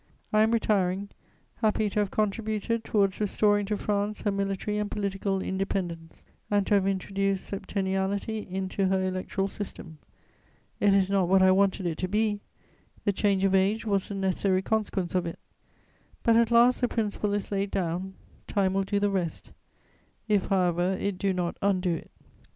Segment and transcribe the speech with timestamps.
[0.33, 1.09] I am retiring,
[1.57, 6.73] happy to have contributed towards restoring to France her military and political independence, and to
[6.73, 9.99] have introduced septenniality into her electoral system;
[10.79, 12.41] it is not what I wanted it to be;
[13.05, 15.37] the change of age was a necessary consequence of it;
[16.23, 18.15] but at last the principle is laid down;
[18.47, 19.53] time will do the rest,
[20.27, 22.09] if, however, it do not undo it.